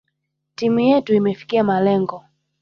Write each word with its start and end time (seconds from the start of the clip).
Timu 0.55 0.79
yetu 0.79 1.13
imfikiya 1.13 1.63
malengo 1.63 2.23